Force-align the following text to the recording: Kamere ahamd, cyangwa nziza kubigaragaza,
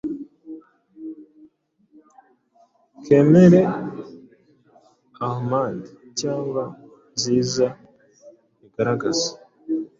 Kamere 3.05 3.61
ahamd, 5.27 5.81
cyangwa 6.19 6.63
nziza 7.13 7.65
kubigaragaza, 8.55 9.29